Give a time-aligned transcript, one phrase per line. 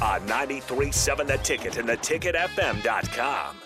[0.00, 3.56] On 93.7 The Ticket and theticketfm.com.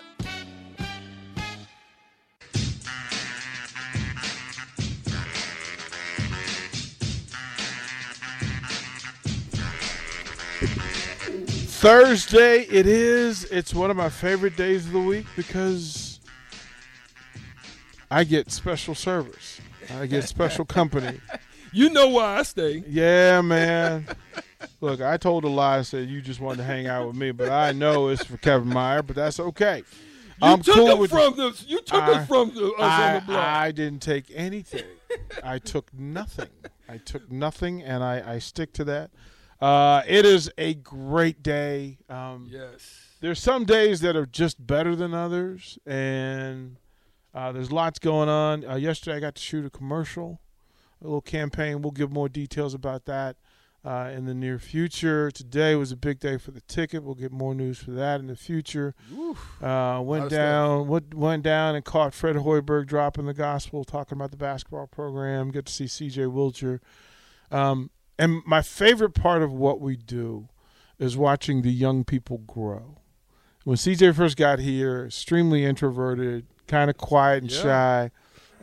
[11.83, 13.43] Thursday it is.
[13.51, 16.19] It's one of my favorite days of the week because
[18.09, 19.59] I get special service.
[19.93, 21.19] I get special company.
[21.75, 22.83] You know why I stay.
[22.87, 24.05] Yeah, man.
[24.83, 25.77] Look, I told a lie.
[25.77, 28.35] I said you just wanted to hang out with me, but I know it's for
[28.35, 29.77] Kevin Meyer, but that's okay.
[29.77, 29.83] You
[30.41, 31.63] I'm took cool it with from the.
[31.65, 33.47] You took I- it from the, us I, on the block.
[33.47, 34.83] I didn't take anything.
[35.41, 36.49] I took nothing.
[36.89, 39.11] I took nothing, and I, I stick to that.
[39.61, 41.99] Uh, it is a great day.
[42.09, 43.07] Um, yes.
[43.21, 46.75] there's some days that are just better than others, and
[47.33, 48.65] uh, there's lots going on.
[48.65, 50.41] Uh, yesterday, I got to shoot a commercial,
[50.99, 51.81] a little campaign.
[51.81, 53.37] We'll give more details about that
[53.85, 55.29] uh, in the near future.
[55.31, 57.03] Today was a big day for the ticket.
[57.03, 58.95] We'll get more news for that in the future.
[59.61, 64.31] Uh, went down, went, went down and caught Fred Hoiberg dropping the gospel, talking about
[64.31, 65.51] the basketball program.
[65.51, 66.21] Get to see C.J.
[66.23, 66.79] Wilcher.
[67.51, 70.47] Um, and my favorite part of what we do
[70.99, 72.99] is watching the young people grow.
[73.65, 77.61] When CJ first got here, extremely introverted, kind of quiet and Yeah.
[77.61, 78.11] shy,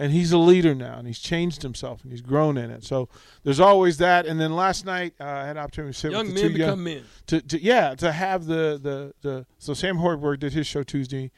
[0.00, 2.84] and he's a leader now, and he's changed himself and he's grown in it.
[2.84, 3.10] So
[3.44, 4.24] there's always that.
[4.24, 6.52] And then last night, uh, I had an opportunity to sit Young with the men
[6.52, 7.02] two young, become men.
[7.26, 11.30] to, to yeah to have the the the so Sam Hoiberg did his show Tuesday,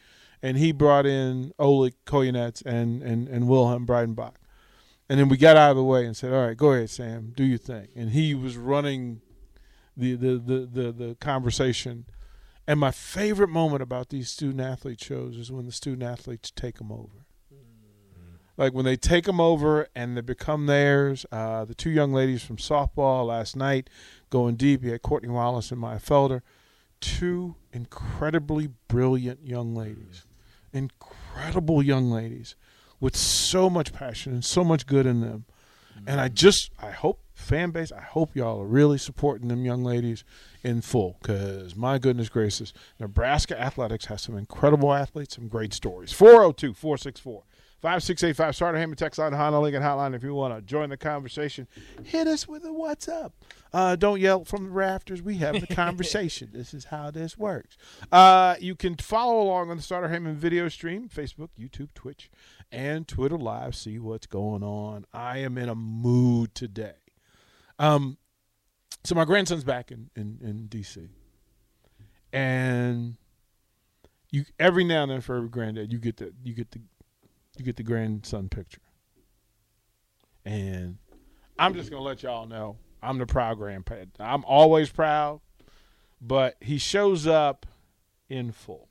[0.42, 4.36] and he brought in Oleg Kojenets and and and Wilhelm Breidenbach,
[5.08, 7.33] and then we got out of the way and said, all right, go ahead, Sam,
[7.34, 9.22] do your thing, and he was running
[9.96, 12.06] the the the the, the conversation.
[12.64, 16.78] And my favorite moment about these student athlete shows is when the student athletes take
[16.78, 17.27] them over.
[18.62, 21.27] Like when they take them over and they become theirs.
[21.33, 23.90] Uh, the two young ladies from softball last night
[24.30, 24.84] going deep.
[24.84, 26.42] You had Courtney Wallace and Maya Felder.
[27.01, 30.27] Two incredibly brilliant young ladies.
[30.72, 32.55] Incredible young ladies
[33.01, 35.45] with so much passion and so much good in them.
[36.06, 39.83] And I just, I hope, fan base, I hope y'all are really supporting them young
[39.83, 40.22] ladies
[40.62, 46.12] in full because my goodness gracious, Nebraska Athletics has some incredible athletes, some great stories.
[46.12, 47.42] 402 464
[47.83, 48.55] 5685.
[48.55, 50.15] Starter Hammond text line, Honda Lincoln Hotline.
[50.15, 51.67] If you want to join the conversation,
[52.05, 53.35] hit us with a what's up.
[53.73, 55.20] Uh, don't yell from the rafters.
[55.20, 56.51] We have the conversation.
[56.53, 57.77] this is how this works.
[58.13, 62.31] Uh, you can follow along on the Starter Hammond video stream, Facebook, YouTube, Twitch,
[62.70, 63.75] and Twitter Live.
[63.75, 65.05] See what's going on.
[65.13, 66.95] I am in a mood today.
[67.81, 68.17] Um,
[69.03, 71.09] so my grandson's back in, in, in DC.
[72.33, 73.17] And
[74.33, 76.81] you every now and then for every granddad you get the you get the
[77.58, 78.80] you get the grandson picture.
[80.45, 80.98] And
[81.58, 83.96] I'm just gonna let y'all know I'm the proud grandpa.
[84.18, 85.40] I'm always proud,
[86.20, 87.67] but he shows up
[88.29, 88.89] in full.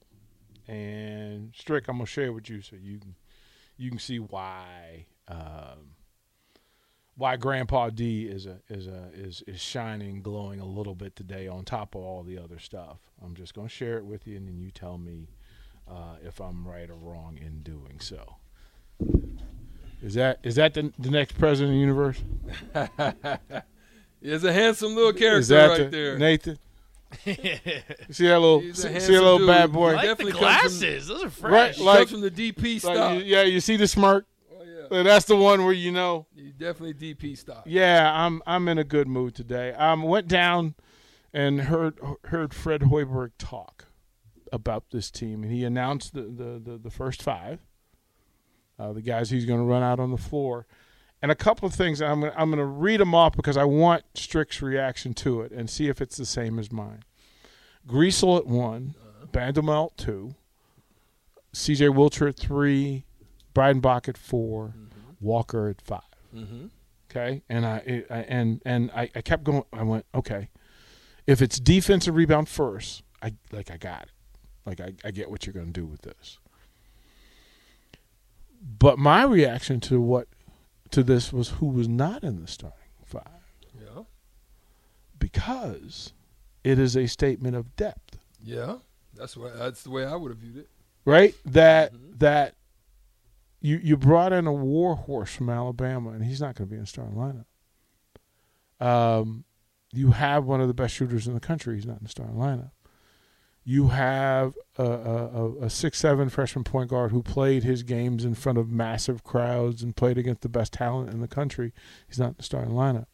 [0.67, 3.15] And Strick, I'm gonna share with you so you can
[3.77, 5.95] you can see why um,
[7.15, 11.47] why Grandpa D is a is a is is shining, glowing a little bit today
[11.47, 12.99] on top of all the other stuff.
[13.23, 15.29] I'm just gonna share it with you, and then you tell me
[15.87, 18.37] uh, if I'm right or wrong in doing so.
[20.01, 22.23] Is that is that the, the next president of the universe?
[24.21, 26.17] He's a handsome little Is character that right the- there.
[26.17, 26.57] Nathan?
[27.25, 27.33] You
[28.13, 29.47] see that little He's a see, see handsome little dude.
[29.47, 29.89] bad boy?
[29.89, 31.07] He like the definitely comes from- glasses.
[31.07, 31.75] Those are fresh.
[31.77, 34.25] He like- comes from the DP Like, yeah, you see the smirk.
[34.51, 34.63] Oh,
[34.95, 35.03] yeah.
[35.03, 36.25] That's the one where you know.
[36.33, 37.63] He definitely DP style.
[37.65, 39.73] Yeah, I'm I'm in a good mood today.
[39.73, 40.75] Um, went down
[41.33, 43.85] and heard heard Fred Hoiberg talk
[44.53, 47.59] about this team, and he announced the the the, the first five,
[48.81, 50.65] uh, the guys he's going to run out on the floor,
[51.21, 52.01] and a couple of things.
[52.01, 55.51] I'm gonna, I'm going to read them off because I want Strick's reaction to it
[55.51, 57.03] and see if it's the same as mine.
[57.87, 58.95] Griesel at one,
[59.31, 60.35] Bandoumel at two,
[61.53, 61.87] C.J.
[61.87, 63.05] Wilcher at three,
[63.53, 64.73] Breidenbach at 4
[65.19, 66.01] Walker at 5
[66.35, 66.65] Mm-hmm.
[67.09, 69.63] Okay, and I, I and and I, I kept going.
[69.73, 70.47] I went okay.
[71.27, 74.09] If it's defensive rebound first, I like I got it.
[74.65, 76.39] Like I, I get what you're going to do with this.
[78.61, 80.27] But my reaction to what
[80.91, 83.23] to this was who was not in the starting five
[83.79, 84.03] Yeah.
[85.17, 86.13] because
[86.63, 88.17] it is a statement of depth.
[88.43, 88.77] Yeah,
[89.15, 90.69] that's what that's the way I would have viewed it.
[91.05, 91.33] right?
[91.45, 92.55] That that
[93.61, 96.75] you you brought in a war horse from Alabama, and he's not going to be
[96.77, 97.45] in the starting lineup.
[98.85, 99.43] Um,
[99.91, 101.75] you have one of the best shooters in the country.
[101.75, 102.71] He's not in the starting lineup.
[103.63, 108.33] You have a, a, a- six seven freshman point guard who played his games in
[108.33, 111.71] front of massive crowds and played against the best talent in the country.
[112.07, 113.05] He's not in the starting lineup.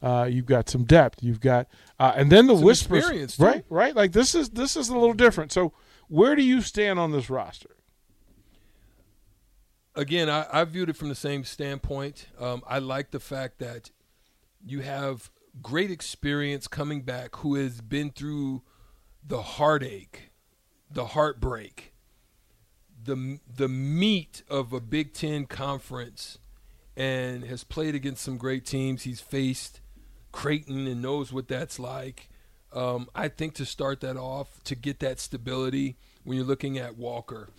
[0.00, 1.22] Uh, you've got some depth.
[1.22, 1.68] You've got,
[1.98, 3.64] uh, and then the Some whispers, experience, right?
[3.68, 3.94] Right.
[3.94, 5.52] Like this is this is a little different.
[5.52, 5.72] So,
[6.08, 7.76] where do you stand on this roster?
[9.94, 12.26] again, I, I viewed it from the same standpoint.
[12.38, 13.90] Um, I like the fact that
[14.64, 15.30] you have
[15.60, 18.62] great experience coming back who has been through
[19.26, 20.30] the heartache,
[20.90, 21.92] the heartbreak,
[23.04, 26.38] the the meat of a Big Ten conference,
[26.96, 29.02] and has played against some great teams.
[29.02, 29.80] He's faced
[30.32, 32.28] Creighton and knows what that's like.
[32.72, 36.96] Um, I think to start that off, to get that stability when you're looking at
[36.96, 37.50] Walker,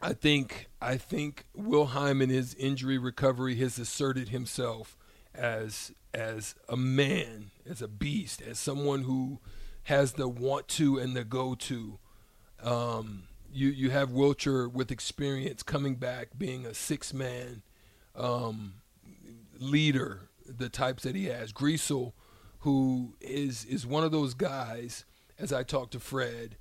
[0.00, 4.96] I think I think Wilhelm in his injury recovery has asserted himself
[5.34, 9.40] as as a man, as a beast, as someone who
[9.88, 11.98] has the want to and the go to.
[12.62, 17.62] Um, you you have Wilcher with experience coming back, being a six man
[18.14, 18.74] um,
[19.58, 21.54] leader, the types that he has.
[21.54, 22.12] Griesel,
[22.60, 25.06] who is is one of those guys.
[25.38, 26.56] As I talked to Fred,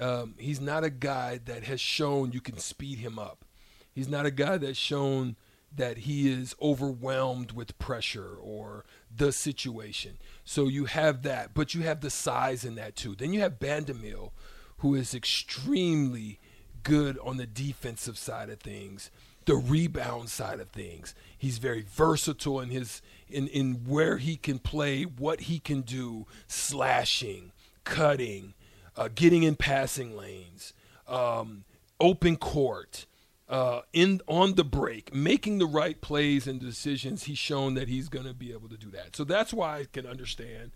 [0.00, 3.44] um, he's not a guy that has shown you can speed him up.
[3.92, 5.36] He's not a guy that's shown
[5.76, 8.84] that he is overwhelmed with pressure or
[9.14, 10.18] the situation.
[10.44, 13.14] So you have that, but you have the size in that too.
[13.14, 14.32] Then you have Bandoumel,
[14.78, 16.40] who is extremely
[16.82, 19.10] good on the defensive side of things,
[19.44, 21.14] the rebound side of things.
[21.36, 26.26] He's very versatile in his in in where he can play, what he can do,
[26.46, 27.52] slashing,
[27.84, 28.54] cutting,
[28.96, 30.72] uh, getting in passing lanes,
[31.08, 31.64] um,
[32.00, 33.06] open court,
[33.52, 37.24] uh, in on the break, making the right plays and decisions.
[37.24, 39.14] He's shown that he's going to be able to do that.
[39.14, 40.72] So that's why I can understand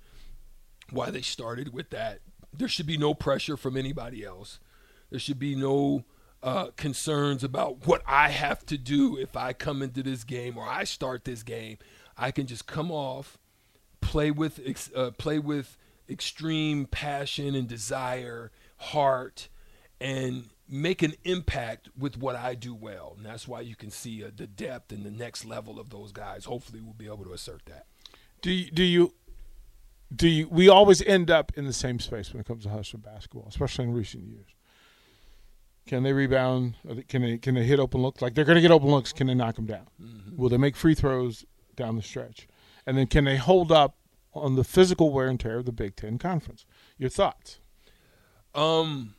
[0.90, 2.20] why they started with that.
[2.52, 4.60] There should be no pressure from anybody else.
[5.08, 6.04] There should be no
[6.42, 10.68] uh, concerns about what I have to do if I come into this game or
[10.68, 11.78] I start this game.
[12.18, 13.38] I can just come off,
[14.02, 14.60] play with
[14.94, 15.78] uh, play with
[16.10, 19.48] extreme passion and desire, heart,
[20.00, 23.14] and make an impact with what I do well.
[23.16, 26.12] And that's why you can see uh, the depth and the next level of those
[26.12, 26.44] guys.
[26.44, 27.86] Hopefully, we'll be able to assert that.
[28.42, 29.14] Do you, do you
[30.14, 30.48] do you?
[30.48, 33.86] We always end up in the same space when it comes to Husker basketball, especially
[33.86, 34.46] in recent years.
[35.86, 36.74] Can they rebound?
[37.08, 38.20] Can they can they hit open looks?
[38.20, 39.12] Like they're going to get open looks.
[39.12, 39.86] Can they knock them down?
[40.36, 41.44] Will they make free throws
[41.76, 42.48] down the stretch?
[42.86, 43.96] And then can they hold up
[44.34, 46.66] on the physical wear and tear of the Big Ten Conference?
[46.98, 47.58] Your thoughts?
[48.54, 49.14] Um,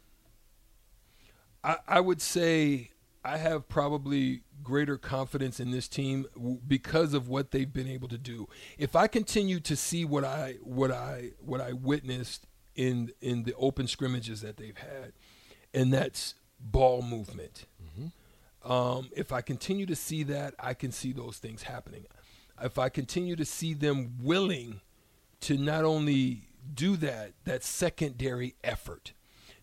[1.63, 2.91] I, I would say
[3.23, 6.25] I have probably greater confidence in this team
[6.67, 8.47] because of what they've been able to do.
[8.77, 13.53] If I continue to see what I what I what I witnessed in in the
[13.55, 15.13] open scrimmages that they've had,
[15.73, 17.65] and that's ball movement.
[18.63, 22.05] Um, if I continue to see that, I can see those things happening.
[22.61, 24.81] If I continue to see them willing
[25.41, 29.13] to not only do that, that secondary effort,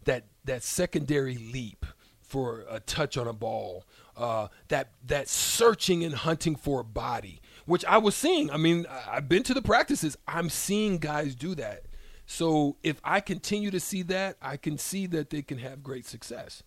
[0.04, 1.86] that that secondary leap
[2.20, 3.84] for a touch on a ball,
[4.16, 8.50] uh, that that searching and hunting for a body, which I was seeing.
[8.50, 10.16] I mean, I've been to the practices.
[10.26, 11.84] I'm seeing guys do that.
[12.26, 16.06] So if I continue to see that, I can see that they can have great
[16.06, 16.62] success.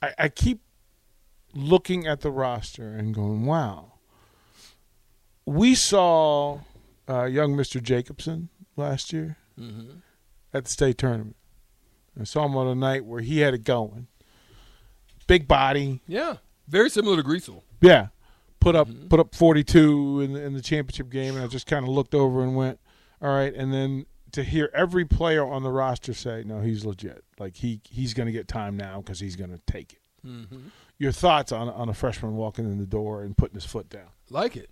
[0.00, 0.60] I, I keep
[1.54, 3.92] looking at the roster and going, "Wow."
[5.44, 6.60] We saw
[7.08, 9.38] uh, young Mister Jacobson last year
[10.54, 11.34] at the state tournament.
[12.20, 14.06] I saw him on a night where he had it going.
[15.26, 16.36] Big body, Yeah,
[16.68, 17.62] very similar to Griesel.
[17.80, 18.08] yeah.
[18.60, 19.08] Put up mm-hmm.
[19.08, 21.88] put up forty two in the, in the championship game, and I just kind of
[21.88, 22.78] looked over and went,
[23.20, 27.24] "All right." And then to hear every player on the roster say, "No, he's legit.
[27.40, 30.68] Like he he's going to get time now because he's going to take it." Mm-hmm.
[30.98, 34.10] Your thoughts on on a freshman walking in the door and putting his foot down?
[34.30, 34.70] like it.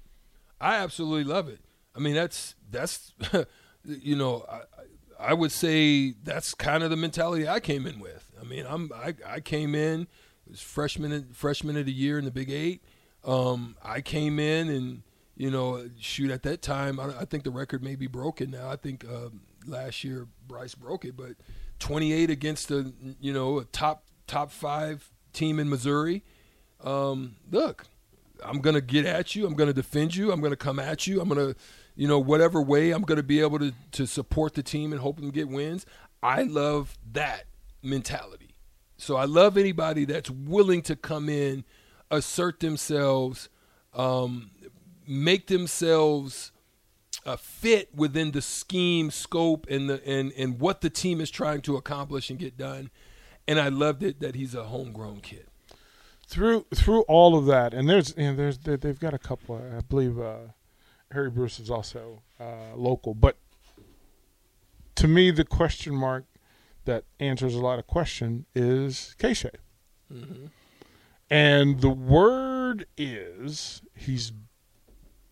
[0.60, 1.58] I absolutely love it.
[1.96, 3.12] I mean, that's that's
[3.84, 4.60] you know, I,
[5.20, 8.32] I would say that's kind of the mentality I came in with.
[8.40, 10.08] I mean, I'm I, I came in
[10.48, 12.82] was freshman freshman of the year in the Big Eight.
[13.24, 15.02] Um, I came in and
[15.36, 17.00] you know, shoot at that time.
[17.00, 18.68] I, I think the record may be broken now.
[18.68, 21.30] I think um, last year Bryce broke it, but
[21.78, 26.24] 28 against a you know a top top five team in Missouri.
[26.84, 27.86] Um, look,
[28.44, 29.46] I'm gonna get at you.
[29.46, 30.32] I'm gonna defend you.
[30.32, 31.20] I'm gonna come at you.
[31.20, 31.54] I'm gonna,
[31.96, 35.16] you know, whatever way I'm gonna be able to to support the team and hope
[35.16, 35.86] them get wins.
[36.22, 37.44] I love that.
[37.82, 38.54] mentality.
[38.98, 41.64] So I love anybody that's willing to come in,
[42.10, 43.48] assert themselves,
[43.94, 44.50] um,
[45.06, 46.52] make themselves
[47.26, 51.62] uh, fit within the scheme, scope, and the and and what the team is trying
[51.62, 52.90] to accomplish and get done.
[53.48, 55.46] And I loved it that he's a homegrown kid.
[56.26, 59.56] through through all of that, and there's know, there's they, they've got a couple.
[59.56, 60.52] I believe uh,
[61.12, 63.36] Harry Bruce is also uh, local, but
[64.96, 66.24] to me, the question mark
[66.84, 69.54] that answers a lot of question is Keisei.
[70.12, 70.46] Mm-hmm.
[71.30, 74.32] And the word is he's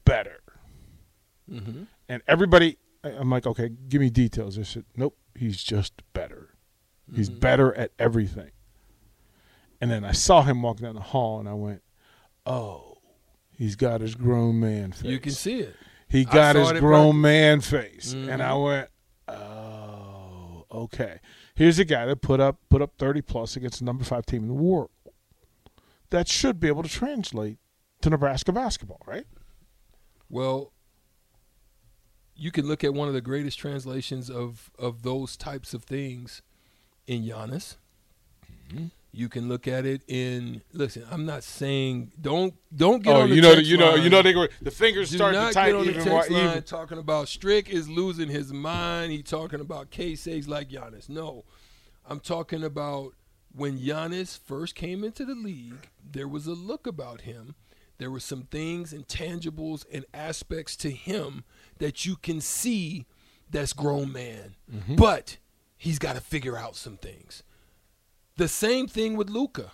[0.04, 0.40] better.
[1.50, 1.85] Mm-hmm.
[2.08, 4.56] And everybody, I'm like, okay, give me details.
[4.56, 6.54] They said, nope, he's just better.
[7.14, 7.40] He's mm-hmm.
[7.40, 8.50] better at everything.
[9.80, 11.82] And then I saw him walking down the hall, and I went,
[12.44, 12.88] "Oh,
[13.59, 15.11] he's got his grown man face.
[15.11, 15.77] You can see it.
[16.09, 17.23] he got his grown practice.
[17.23, 18.88] man face." And I went,
[19.27, 21.21] "Oh, okay.
[21.55, 24.43] Here's a guy that put up put up thirty plus against the number five team
[24.43, 24.91] in the world.
[26.11, 27.59] That should be able to translate
[28.00, 29.27] to Nebraska basketball, right?
[30.31, 30.73] Well,
[32.35, 36.41] you can look at one of the greatest translations of of those types of things
[37.07, 37.77] in Giannis.
[38.71, 38.87] Mm-hmm.
[39.11, 40.62] You can look at it in.
[40.73, 43.91] Listen, I'm not saying don't don't get oh, on the you know, text you know,
[43.93, 44.03] line.
[44.03, 46.19] you know, they the fingers Do start not to tighten get on the even more.
[46.21, 49.12] text line Even, talking about Strick is losing his mind.
[49.12, 51.09] He talking about Keisei like Giannis.
[51.09, 51.45] No,
[52.07, 53.15] I'm talking about
[53.55, 55.88] when Giannis first came into the league.
[56.11, 57.55] There was a look about him.
[57.99, 61.45] There were some things, and tangibles and aspects to him
[61.79, 63.07] that you can see
[63.50, 64.55] that's grown man.
[64.73, 64.95] Mm-hmm.
[64.95, 65.38] But
[65.77, 67.43] he's got to figure out some things.
[68.38, 69.73] The same thing with Luka.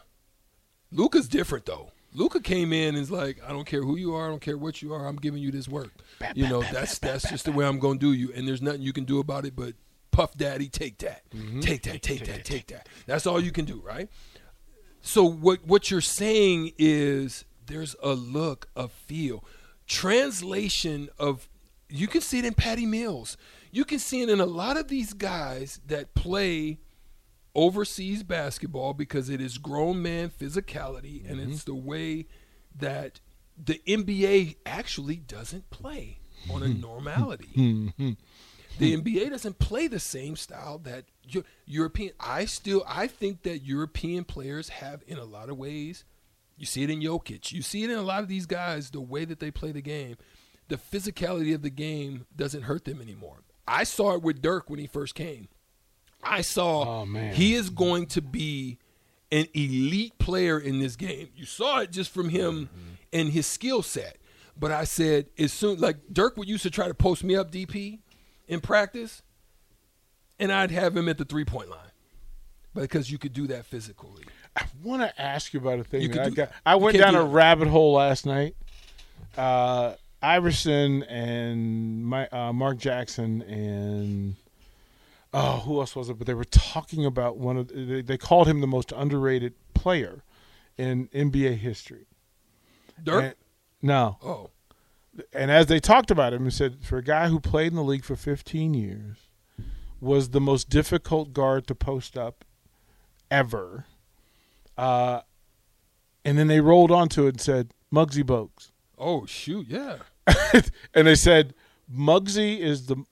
[0.90, 1.90] Luka's different though.
[2.14, 4.56] Luka came in and is like, I don't care who you are, I don't care
[4.56, 5.90] what you are, I'm giving you this work.
[6.34, 8.94] You know, that's that's just the way I'm gonna do you, and there's nothing you
[8.94, 9.54] can do about it.
[9.54, 9.74] But
[10.12, 11.60] Puff Daddy, take that, mm-hmm.
[11.60, 12.88] take that, take that, take that.
[13.04, 14.08] That's all you can do, right?
[15.02, 19.44] So what what you're saying is there's a look, a feel,
[19.86, 21.50] translation of.
[21.90, 23.36] You can see it in Patty Mills.
[23.70, 26.78] You can see it in a lot of these guys that play
[27.54, 31.52] overseas basketball because it is grown man physicality and mm-hmm.
[31.52, 32.26] it's the way
[32.76, 33.20] that
[33.62, 36.18] the NBA actually doesn't play
[36.50, 36.80] on a mm-hmm.
[36.80, 37.50] normality.
[37.56, 38.10] Mm-hmm.
[38.78, 41.04] the NBA doesn't play the same style that
[41.64, 46.04] European I still I think that European players have in a lot of ways
[46.56, 49.00] you see it in Jokic, you see it in a lot of these guys the
[49.00, 50.16] way that they play the game.
[50.68, 53.42] The physicality of the game doesn't hurt them anymore.
[53.66, 55.48] I saw it with Dirk when he first came.
[56.24, 57.34] I saw Oh, man.
[57.34, 58.78] he is going to be
[59.32, 61.28] an elite player in this game.
[61.34, 62.68] You saw it just from him
[63.12, 64.16] and his skill set.
[64.56, 67.50] But I said, as soon like Dirk would used to try to post me up
[67.50, 67.98] DP
[68.46, 69.22] in practice,
[70.38, 71.80] and I'd have him at the three point line.
[72.74, 74.24] Because you could do that physically.
[74.56, 76.50] I want to ask you about a thing You that could I got.
[76.66, 77.28] I went down do a that.
[77.30, 78.56] rabbit hole last night.
[79.36, 84.36] Uh, Iverson and my uh, Mark Jackson and
[85.34, 86.18] oh, who else was it?
[86.18, 90.22] But they were talking about one of they, they called him the most underrated player
[90.78, 92.06] in NBA history.
[93.02, 93.24] Dirk?
[93.24, 93.34] And-
[93.82, 94.50] no, oh.
[95.34, 97.84] and as they talked about him, he said for a guy who played in the
[97.84, 99.28] league for 15 years,
[100.00, 102.44] was the most difficult guard to post up
[103.30, 103.86] ever.
[104.76, 105.20] Uh,
[106.24, 109.98] and then they rolled onto it and said Muggsy Bogues, Oh shoot, yeah.
[110.94, 111.54] and they said
[111.92, 113.04] Muggsy is the,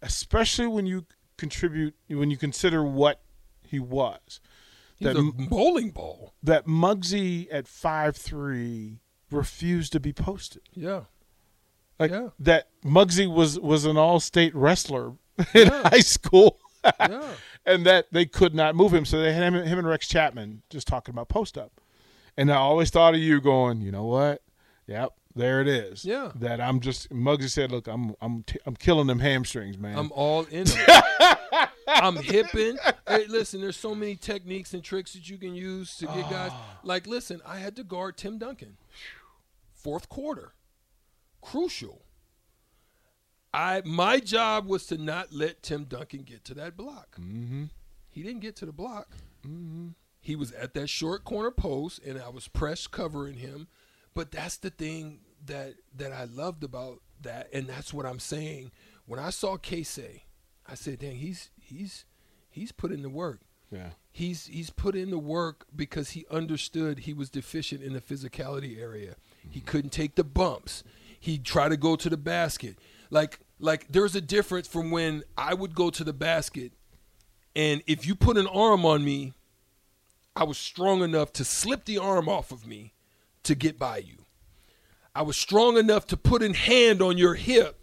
[0.00, 1.06] especially when you
[1.42, 3.20] contribute when you consider what
[3.66, 4.40] he was,
[4.96, 6.34] He's that a bowling ball.
[6.42, 10.62] that Muggsy at five three refused to be posted.
[10.74, 11.02] Yeah.
[11.98, 12.28] Like Yeah.
[12.38, 15.08] that Muggsy was was an all state wrestler
[15.54, 15.88] in Yeah.
[15.88, 16.58] high school.
[16.84, 17.34] Yeah.
[17.66, 19.04] and that they could not move him.
[19.04, 21.72] So they had him, him and Rex Chapman just talking about post up.
[22.36, 24.42] And I always thought of you going, you know what?
[24.86, 26.04] Yep, there it is.
[26.04, 26.32] Yeah.
[26.34, 29.98] That I'm just Muggsy said, look, I'm I'm t- I'm killing them hamstrings, man.
[29.98, 30.66] I'm all in.
[31.88, 32.78] I'm hipping.
[33.06, 36.50] Hey, listen, there's so many techniques and tricks that you can use to get guys.
[36.52, 36.80] Ah.
[36.82, 38.76] Like, listen, I had to guard Tim Duncan.
[39.74, 40.52] Fourth quarter.
[41.40, 42.02] Crucial.
[43.52, 47.16] I my job was to not let Tim Duncan get to that block.
[47.20, 47.64] Mm-hmm.
[48.10, 49.16] He didn't get to the block.
[49.46, 49.88] Mm-hmm.
[50.20, 53.66] He was at that short corner post, and I was press covering him.
[54.14, 58.70] But that's the thing that that I loved about that, and that's what I'm saying.
[59.06, 60.22] When I saw Keisei,
[60.66, 62.04] I said, "Dang, he's he's
[62.50, 63.40] he's put in the work.
[63.70, 63.90] yeah.
[64.12, 68.80] He's he's put in the work because he understood he was deficient in the physicality
[68.80, 69.16] area.
[69.50, 69.68] He mm-hmm.
[69.68, 70.84] couldn't take the bumps.
[71.18, 72.76] He tried to go to the basket.
[73.10, 76.72] Like like there's a difference from when I would go to the basket
[77.54, 79.34] And if you put an arm on me,
[80.34, 82.94] I was strong enough to slip the arm off of me
[83.44, 84.24] to get by you.
[85.14, 87.78] I was strong enough to put a hand on your hip,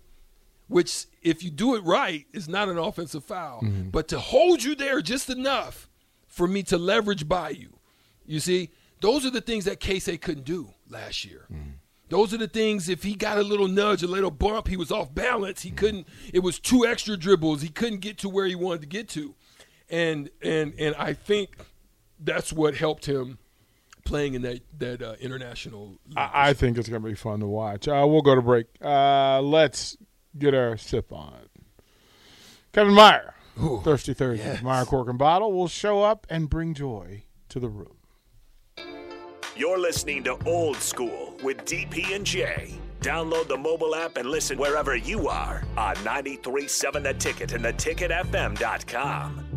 [0.67, 3.89] which, if you do it right, is not an offensive foul, mm-hmm.
[3.89, 5.89] but to hold you there just enough
[6.27, 7.77] for me to leverage by you.
[8.25, 8.69] You see,
[9.01, 11.45] those are the things that Keisei couldn't do last year.
[11.51, 11.71] Mm-hmm.
[12.09, 12.89] Those are the things.
[12.89, 15.61] If he got a little nudge, a little bump, he was off balance.
[15.61, 15.77] He mm-hmm.
[15.77, 16.07] couldn't.
[16.33, 17.61] It was two extra dribbles.
[17.61, 19.35] He couldn't get to where he wanted to get to,
[19.89, 21.57] and and and I think
[22.19, 23.37] that's what helped him
[24.09, 25.97] playing in that that uh, international.
[26.17, 27.87] I, I, think it's going to be fun to watch.
[27.87, 28.65] Uh, we'll go to break.
[28.81, 29.95] Uh, let's
[30.37, 31.37] get our sip on.
[32.73, 34.61] Kevin Meyer, Ooh, Thirsty Thursday, yes.
[34.61, 37.95] Meyer Cork and Bottle will show up and bring joy to the room.
[39.55, 42.79] You're listening to Old School with DP and J.
[43.01, 49.48] Download the mobile app and listen wherever you are on 93.7 The Ticket and theticketfm.com.